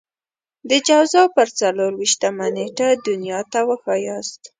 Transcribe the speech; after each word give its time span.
د 0.69 0.71
جوزا 0.87 1.23
پر 1.35 1.47
څلور 1.59 1.91
وېشتمه 1.99 2.47
نېټه 2.55 2.87
دنيا 3.07 3.39
ته 3.51 3.59
وښاياست. 3.67 4.41